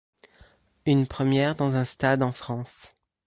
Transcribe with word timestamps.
Une 0.87 1.05
première 1.05 1.53
dans 1.55 1.75
un 1.75 1.85
stade 1.85 2.23
en 2.23 2.31
France. 2.31 2.87